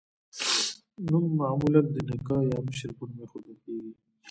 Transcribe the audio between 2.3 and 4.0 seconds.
یا مشر په نوم ایښودل کیږي.